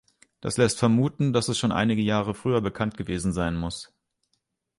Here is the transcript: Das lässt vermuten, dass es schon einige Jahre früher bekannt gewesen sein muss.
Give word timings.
Das 0.39 0.57
lässt 0.57 0.79
vermuten, 0.79 1.31
dass 1.31 1.47
es 1.47 1.59
schon 1.59 1.71
einige 1.71 2.01
Jahre 2.01 2.33
früher 2.33 2.59
bekannt 2.59 2.97
gewesen 2.97 3.33
sein 3.33 3.55
muss. 3.55 3.93